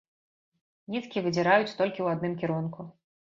[0.95, 2.89] Ніткі выдзіраюць толькі ў адным кірунку.